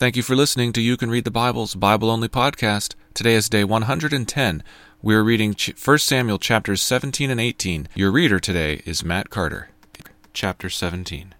[0.00, 2.94] Thank you for listening to You Can Read the Bible's Bible Only podcast.
[3.14, 4.62] Today is day 110.
[5.02, 7.88] We are reading 1 Samuel chapters 17 and 18.
[7.96, 9.70] Your reader today is Matt Carter.
[10.32, 11.34] Chapter 17.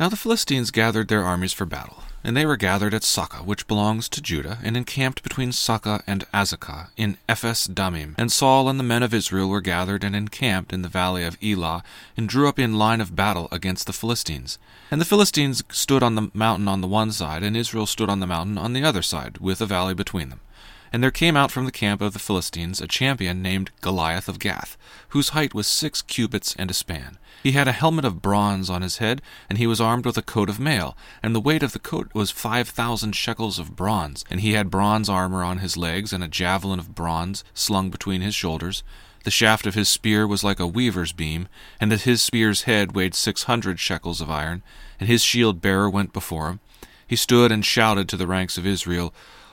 [0.00, 3.66] Now the Philistines gathered their armies for battle, and they were gathered at Socoh, which
[3.66, 8.14] belongs to Judah, and encamped between Socoh and Azekah in Ephes Dammim.
[8.18, 11.38] And Saul and the men of Israel were gathered and encamped in the valley of
[11.42, 11.82] Elah,
[12.16, 14.58] and drew up in line of battle against the Philistines.
[14.90, 18.20] And the Philistines stood on the mountain on the one side, and Israel stood on
[18.20, 20.40] the mountain on the other side, with a valley between them.
[20.92, 24.38] And there came out from the camp of the Philistines a champion named Goliath of
[24.38, 24.76] Gath,
[25.10, 27.18] whose height was six cubits and a span.
[27.42, 30.22] He had a helmet of bronze on his head, and he was armed with a
[30.22, 34.24] coat of mail, and the weight of the coat was five thousand shekels of bronze.
[34.30, 38.22] And he had bronze armor on his legs, and a javelin of bronze slung between
[38.22, 38.82] his shoulders.
[39.24, 41.48] The shaft of his spear was like a weaver's beam,
[41.80, 44.62] and that his spear's head weighed six hundred shekels of iron,
[44.98, 46.60] and his shield bearer went before him.
[47.06, 49.14] He stood and shouted to the ranks of Israel,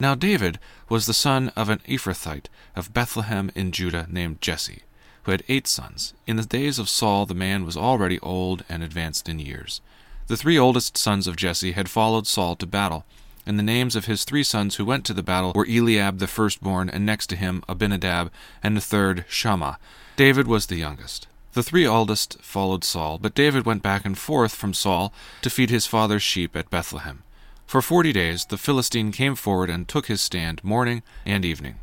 [0.00, 4.84] Now David was the son of an Ephrathite of Bethlehem in Judah named Jesse,
[5.24, 6.14] who had eight sons.
[6.26, 9.82] In the days of Saul the man was already old and advanced in years.
[10.28, 13.04] The three oldest sons of Jesse had followed Saul to battle,
[13.44, 16.26] and the names of his three sons who went to the battle were Eliab the
[16.26, 19.78] firstborn, and next to him Abinadab, and the third Shammah.
[20.16, 21.26] David was the youngest.
[21.52, 25.68] The three eldest followed Saul, but David went back and forth from Saul to feed
[25.68, 27.22] his father's sheep at Bethlehem.
[27.70, 31.76] For forty days the Philistine came forward and took his stand morning and evening.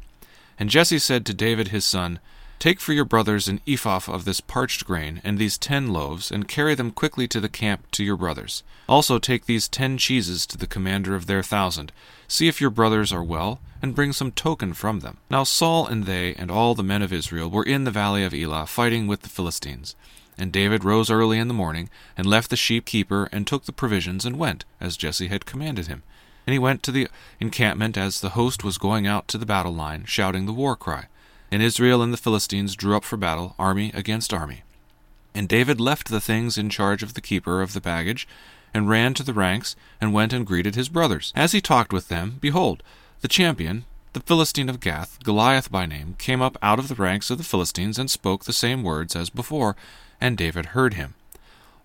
[0.59, 2.19] And Jesse said to David his son,
[2.59, 6.45] Take for your brothers an ephah of this parched grain, and these ten loaves, and
[6.45, 8.63] carry them quickly to the camp to your brothers.
[8.89, 11.93] Also take these ten cheeses to the commander of their thousand.
[12.27, 15.19] See if your brothers are well, and bring some token from them.
[15.31, 18.33] Now Saul and they and all the men of Israel were in the valley of
[18.33, 19.95] Elah, fighting with the Philistines.
[20.37, 23.71] And David rose early in the morning, and left the sheep keeper, and took the
[23.71, 26.03] provisions, and went, as Jesse had commanded him.
[26.45, 27.07] And he went to the
[27.39, 31.07] encampment as the host was going out to the battle line, shouting the war cry.
[31.51, 34.63] And Israel and the Philistines drew up for battle, army against army.
[35.33, 38.27] And David left the things in charge of the keeper of the baggage,
[38.73, 41.33] and ran to the ranks, and went and greeted his brothers.
[41.35, 42.83] As he talked with them, behold,
[43.21, 47.29] the champion, the Philistine of Gath, Goliath by name, came up out of the ranks
[47.29, 49.75] of the Philistines, and spoke the same words as before,
[50.19, 51.13] and David heard him.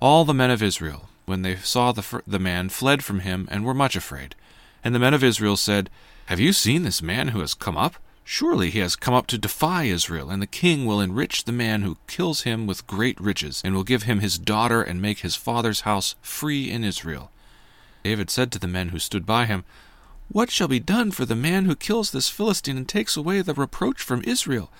[0.00, 3.64] All the men of Israel, when they saw the, the man, fled from him, and
[3.64, 4.34] were much afraid.
[4.82, 5.90] And the men of Israel said,
[6.26, 7.96] Have you seen this man who has come up?
[8.24, 11.82] Surely he has come up to defy Israel, and the king will enrich the man
[11.82, 15.36] who kills him with great riches, and will give him his daughter, and make his
[15.36, 17.30] father's house free in Israel.
[18.04, 19.64] David said to the men who stood by him,
[20.28, 23.54] What shall be done for the man who kills this Philistine and takes away the
[23.54, 24.70] reproach from Israel?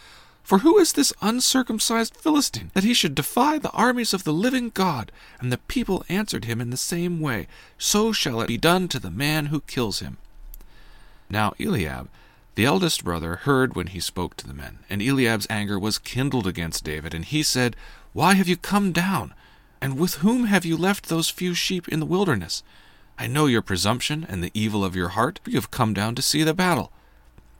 [0.42, 4.70] For who is this uncircumcised Philistine, that he should defy the armies of the living
[4.70, 5.12] God?
[5.40, 7.46] And the people answered him in the same way,
[7.78, 10.18] So shall it be done to the man who kills him.
[11.30, 12.08] Now Eliab,
[12.54, 16.46] the eldest brother, heard when he spoke to the men, and Eliab's anger was kindled
[16.46, 17.76] against David, and he said,
[18.12, 19.32] Why have you come down?
[19.80, 22.62] And with whom have you left those few sheep in the wilderness?
[23.18, 26.14] I know your presumption and the evil of your heart, for you have come down
[26.16, 26.92] to see the battle.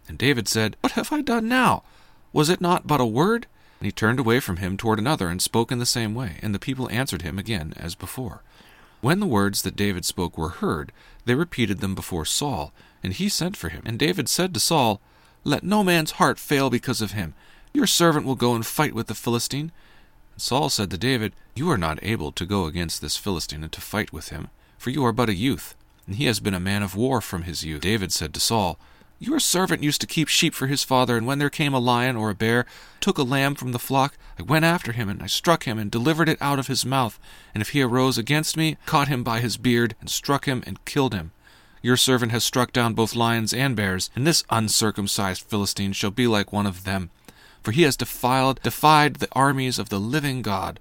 [0.09, 1.84] And David said, What have I done now?
[2.32, 3.47] Was it not but a word?
[3.81, 6.54] And he turned away from him toward another, and spoke in the same way, and
[6.54, 8.43] the people answered him again as before.
[9.00, 10.92] When the words that David spoke were heard,
[11.25, 12.72] they repeated them before Saul,
[13.03, 13.82] and he sent for him.
[13.84, 15.00] And David said to Saul,
[15.42, 17.34] Let no man's heart fail because of him.
[17.72, 19.72] Your servant will go and fight with the Philistine.
[20.32, 23.72] And Saul said to David, You are not able to go against this Philistine and
[23.72, 24.48] to fight with him,
[24.78, 25.74] for you are but a youth,
[26.07, 27.80] and he has been a man of war from his youth.
[27.80, 28.78] David said to Saul,
[29.22, 32.16] your servant used to keep sheep for his father, and when there came a lion
[32.16, 32.66] or a bear,
[33.01, 35.92] took a lamb from the flock, I went after him, and I struck him, and
[35.92, 37.21] delivered it out of his mouth.
[37.54, 40.84] And if he arose against me, caught him by his beard, and struck him, and
[40.84, 41.30] killed him.
[41.83, 46.27] Your servant has struck down both lions and bears, and this uncircumcised Philistine shall be
[46.27, 47.10] like one of them,
[47.63, 50.80] for he has defiled, defied the armies of the living God.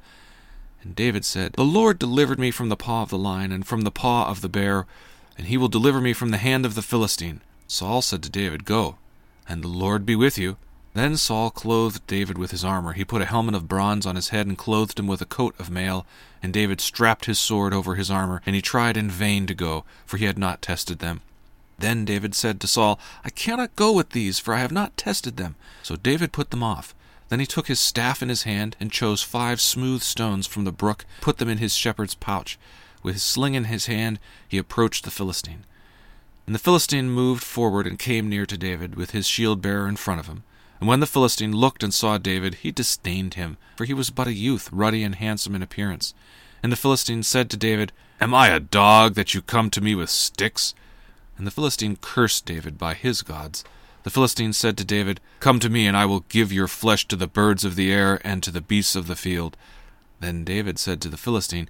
[0.81, 3.81] And David said, The Lord delivered me from the paw of the lion, and from
[3.81, 4.88] the paw of the bear,
[5.38, 7.41] and he will deliver me from the hand of the Philistine.
[7.71, 8.97] Saul said to David, Go,
[9.47, 10.57] and the Lord be with you.
[10.94, 12.91] Then Saul clothed David with his armor.
[12.91, 15.57] He put a helmet of bronze on his head and clothed him with a coat
[15.57, 16.06] of mail.
[16.44, 19.85] And David strapped his sword over his armor, and he tried in vain to go,
[20.06, 21.21] for he had not tested them.
[21.79, 25.38] Then David said to Saul, I cannot go with these, for I have not tested
[25.38, 25.56] them.
[25.81, 26.94] So David put them off.
[27.29, 30.74] Then he took his staff in his hand, and chose five smooth stones from the
[30.74, 32.59] brook, put them in his shepherd's pouch.
[33.01, 35.63] With his sling in his hand, he approached the Philistine.
[36.45, 39.95] And the Philistine moved forward and came near to David, with his shield bearer in
[39.95, 40.43] front of him.
[40.79, 44.27] And when the Philistine looked and saw David, he disdained him, for he was but
[44.27, 46.13] a youth, ruddy and handsome in appearance.
[46.63, 49.93] And the Philistine said to David, Am I a dog that you come to me
[49.93, 50.73] with sticks?
[51.38, 53.63] And the Philistine cursed David by his gods.
[54.03, 57.15] The Philistine said to David, Come to me, and I will give your flesh to
[57.15, 59.55] the birds of the air and to the beasts of the field.
[60.19, 61.69] Then David said to the Philistine,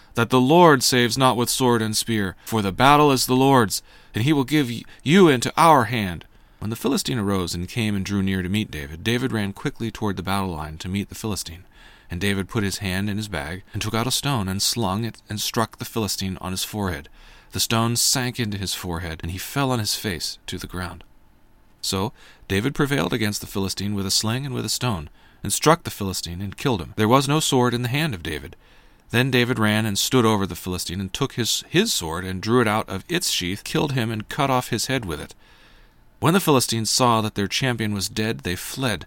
[0.15, 3.81] that the Lord saves not with sword and spear, for the battle is the Lord's,
[4.13, 4.71] and he will give
[5.03, 6.25] you into our hand.
[6.59, 9.89] When the Philistine arose and came and drew near to meet David, David ran quickly
[9.89, 11.63] toward the battle line to meet the Philistine.
[12.09, 15.05] And David put his hand in his bag, and took out a stone, and slung
[15.05, 17.09] it, and struck the Philistine on his forehead.
[17.51, 21.03] The stone sank into his forehead, and he fell on his face to the ground.
[21.81, 22.13] So
[22.47, 25.09] David prevailed against the Philistine with a sling and with a stone,
[25.41, 26.93] and struck the Philistine, and killed him.
[26.95, 28.55] There was no sword in the hand of David.
[29.11, 32.61] Then David ran and stood over the Philistine, and took his, his sword, and drew
[32.61, 35.35] it out of its sheath, killed him, and cut off his head with it.
[36.21, 39.05] When the Philistines saw that their champion was dead, they fled.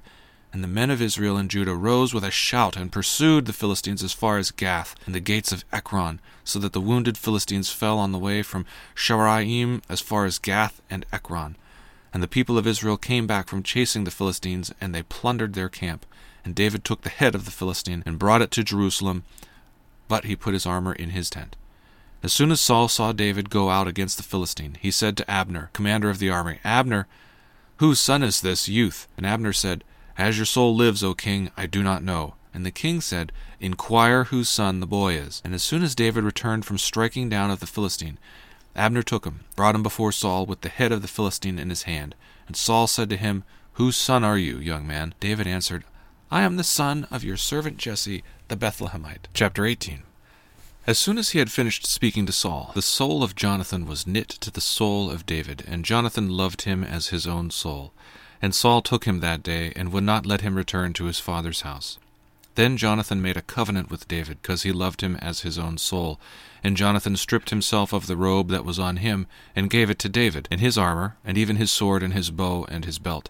[0.53, 4.03] And the men of Israel and Judah rose with a shout, and pursued the Philistines
[4.03, 7.99] as far as Gath, and the gates of Ekron, so that the wounded Philistines fell
[7.99, 11.57] on the way from Shaaraim as far as Gath and Ekron.
[12.13, 15.71] And the people of Israel came back from chasing the Philistines, and they plundered their
[15.71, 16.05] camp.
[16.45, 19.25] And David took the head of the Philistine, and brought it to Jerusalem,
[20.09, 21.57] but he put his armor in his tent.
[22.23, 25.71] As soon as Saul saw David go out against the Philistine, he said to Abner,
[25.73, 27.07] commander of the army, Abner,
[27.77, 29.07] whose son is this youth?
[29.17, 29.85] And Abner said,
[30.17, 32.35] As your soul lives, O king, I do not know.
[32.55, 35.43] And the king said, Inquire whose son the boy is.
[35.45, 38.19] And as soon as David returned from striking down of the Philistine,
[38.77, 41.83] Abner took him, brought him before Saul with the head of the Philistine in his
[41.83, 42.15] hand.
[42.47, 45.15] And Saul said to him, Whose son are you, young man?
[45.21, 45.85] David answered,
[46.31, 49.29] I am the son of your servant Jesse the Bethlehemite.
[49.35, 50.03] Chapter 18
[50.87, 54.31] As soon as he had finished speaking to Saul, the soul of Jonathan was knit
[54.31, 57.93] to the soul of David, and Jonathan loved him as his own soul.
[58.41, 61.61] And Saul took him that day, and would not let him return to his father's
[61.61, 61.99] house.
[62.55, 66.19] Then Jonathan made a covenant with David, because he loved him as his own soul.
[66.63, 70.09] And Jonathan stripped himself of the robe that was on him, and gave it to
[70.09, 73.29] David, and his armor, and even his sword, and his bow, and his belt.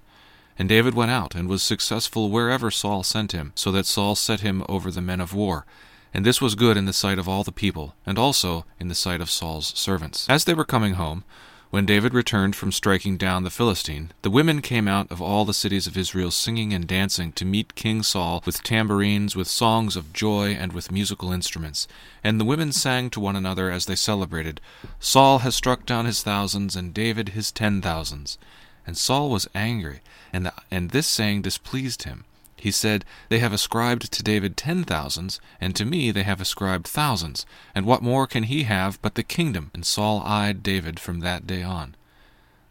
[0.59, 4.41] And David went out, and was successful wherever Saul sent him, so that Saul set
[4.41, 5.67] him over the men of war.
[6.13, 8.95] And this was good in the sight of all the people, and also in the
[8.95, 10.29] sight of Saul's servants.
[10.31, 11.25] As they were coming home,
[11.71, 15.53] when David returned from striking down the Philistine, the women came out of all the
[15.53, 20.13] cities of Israel singing and dancing to meet King Saul with tambourines, with songs of
[20.13, 21.89] joy, and with musical instruments.
[22.23, 24.61] And the women sang to one another as they celebrated,
[25.01, 28.39] Saul has struck down his thousands, and David his ten thousands.
[28.87, 30.01] And Saul was angry,
[30.33, 32.25] and, the, and this saying displeased him.
[32.57, 36.87] He said, They have ascribed to David ten thousands, and to me they have ascribed
[36.87, 37.45] thousands.
[37.75, 39.71] And what more can he have but the kingdom?
[39.75, 41.95] And Saul eyed David from that day on.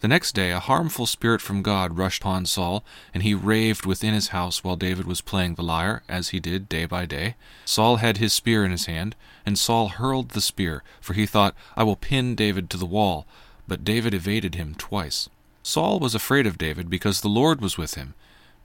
[0.04, 2.84] The next day a harmful spirit from God rushed upon Saul,
[3.14, 6.68] and he raved within his house while David was playing the lyre, as he did
[6.68, 7.36] day by day.
[7.64, 11.56] Saul had his spear in his hand, and Saul hurled the spear, for he thought,
[11.78, 13.26] I will pin David to the wall.
[13.66, 15.30] But David evaded him twice.
[15.64, 18.14] Saul was afraid of David because the Lord was with him,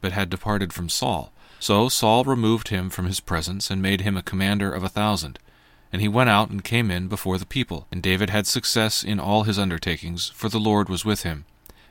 [0.01, 1.33] but had departed from Saul.
[1.61, 5.39] So Saul removed him from his presence and made him a commander of a thousand.
[5.93, 7.87] And he went out and came in before the people.
[7.91, 11.45] And David had success in all his undertakings, for the Lord was with him.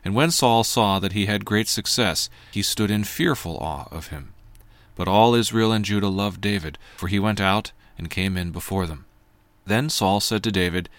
[0.05, 4.07] And when Saul saw that he had great success, he stood in fearful awe of
[4.07, 4.33] him.
[4.95, 8.85] But all Israel and Judah loved David, for he went out and came in before
[8.85, 9.05] them.
[9.65, 10.89] Then Saul said to David,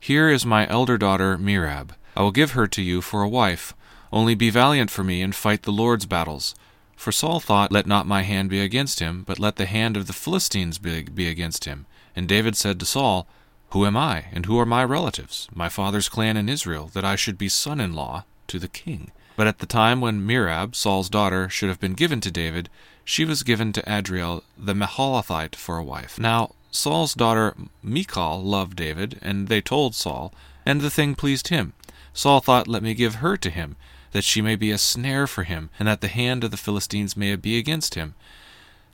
[0.00, 1.90] Here is my elder daughter Merab.
[2.16, 3.74] I will give her to you for a wife.
[4.12, 6.54] Only be valiant for me and fight the Lord's battles.
[6.96, 10.06] For Saul thought, Let not my hand be against him, but let the hand of
[10.06, 11.86] the Philistines be, be against him.
[12.14, 13.26] And David said to Saul,
[13.70, 17.16] Who am I, and who are my relatives, my father's clan in Israel, that I
[17.16, 19.12] should be son in law to the king?
[19.36, 22.68] But at the time when Merab, Saul's daughter, should have been given to David,
[23.04, 26.18] she was given to Adriel the Meholathite for a wife.
[26.18, 30.34] Now Saul's daughter Michal loved David, and they told Saul,
[30.66, 31.72] and the thing pleased him.
[32.12, 33.76] Saul thought, Let me give her to him,
[34.12, 37.16] that she may be a snare for him, and that the hand of the Philistines
[37.16, 38.14] may be against him.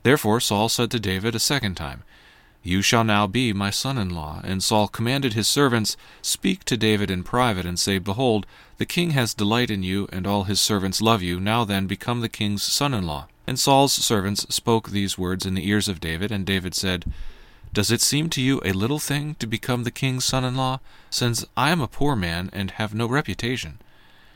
[0.03, 2.03] Therefore Saul said to David a second time,
[2.63, 4.41] You shall now be my son in law.
[4.43, 8.45] And Saul commanded his servants, Speak to David in private, and say, Behold,
[8.77, 11.39] the king has delight in you, and all his servants love you.
[11.39, 13.27] Now then, become the king's son in law.
[13.47, 17.05] And Saul's servants spoke these words in the ears of David, and David said,
[17.77, 20.79] Does it seem to you a little thing to become the king's son in law,
[21.11, 23.77] since I am a poor man and have no reputation?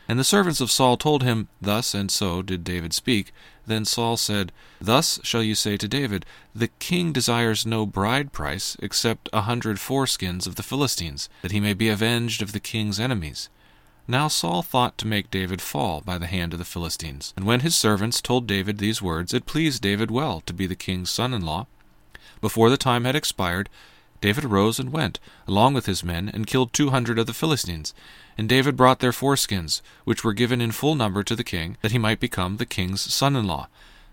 [0.07, 3.33] And the servants of Saul told him, Thus and so did David speak.
[3.65, 8.77] Then Saul said, Thus shall you say to David, The king desires no bride price,
[8.79, 12.99] except a hundred foreskins of the Philistines, that he may be avenged of the king's
[12.99, 13.49] enemies.
[14.07, 17.33] Now Saul thought to make David fall by the hand of the Philistines.
[17.35, 20.75] And when his servants told David these words, it pleased David well to be the
[20.75, 21.65] king's son in law.
[22.41, 23.69] Before the time had expired,
[24.19, 27.93] David arose and went, along with his men, and killed two hundred of the Philistines.
[28.37, 31.91] And David brought their foreskins, which were given in full number to the king, that
[31.91, 33.67] he might become the king's son in law.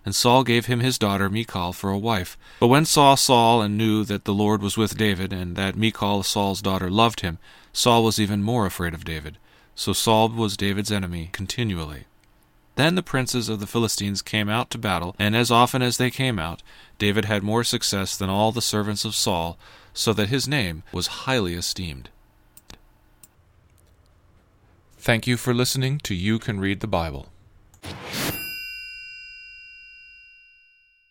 [0.05, 2.39] And Saul gave him his daughter Michal for a wife.
[2.61, 6.23] But when Saul saw and knew that the Lord was with David, and that Michal
[6.23, 7.39] Saul's daughter loved him,
[7.73, 9.37] Saul was even more afraid of David.
[9.75, 12.05] So Saul was David's enemy continually.
[12.79, 16.13] Then the princes of the Philistines came out to battle, and as often as they
[16.13, 16.63] came out,
[16.97, 19.59] David had more success than all the servants of Saul,
[19.93, 22.09] so that his name was highly esteemed.
[24.97, 27.27] Thank you for listening to You Can Read the Bible.